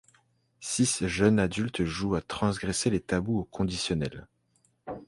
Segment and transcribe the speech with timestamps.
[0.61, 4.27] Six jeunes adultes jouent à transgresser les tabous au conditionnel.